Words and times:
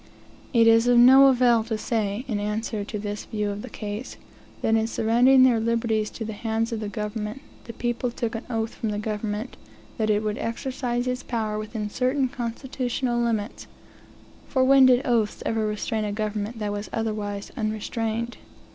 It 0.51 0.65
is 0.65 0.87
of 0.87 0.97
no 0.97 1.27
avail 1.27 1.63
to 1.65 1.77
say, 1.77 2.25
in 2.27 2.39
answer 2.39 2.83
to 2.83 2.97
this 2.97 3.25
view 3.25 3.51
of 3.51 3.61
the 3.61 3.69
ease, 3.85 4.17
that 4.63 4.73
in 4.73 4.87
surrendering 4.87 5.43
their 5.43 5.59
liberties 5.59 6.09
into 6.09 6.25
the 6.25 6.33
hands 6.33 6.71
of 6.71 6.79
the 6.79 6.89
government, 6.89 7.39
the 7.65 7.73
people 7.73 8.09
took 8.09 8.33
an 8.33 8.43
oath 8.49 8.73
from 8.73 8.89
the 8.89 8.97
government, 8.97 9.57
that 9.99 10.09
it 10.09 10.23
would 10.23 10.39
exercise 10.39 11.05
its 11.05 11.21
power 11.21 11.59
within 11.59 11.87
certain 11.87 12.29
constitutional 12.29 13.21
limits; 13.21 13.67
for 14.47 14.63
when 14.63 14.87
did 14.87 15.05
oaths 15.05 15.43
ever 15.45 15.67
restrain 15.67 16.03
a 16.03 16.11
government 16.11 16.57
that 16.57 16.71
was 16.71 16.89
otherwise 16.91 17.51
unrestrained? 17.55 18.37